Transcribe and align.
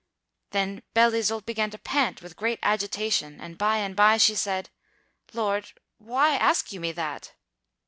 Then 0.49 0.81
Belle 0.95 1.13
Isoult 1.13 1.45
began 1.45 1.69
to 1.69 1.77
pant 1.77 2.23
with 2.23 2.35
great 2.35 2.57
agitation, 2.63 3.39
and 3.39 3.55
by 3.55 3.77
and 3.77 3.95
by 3.95 4.17
she 4.17 4.33
said, 4.33 4.71
"Lord, 5.31 5.73
why 5.99 6.33
ask 6.37 6.71
you 6.73 6.79
me 6.79 6.91
that?" 6.93 7.33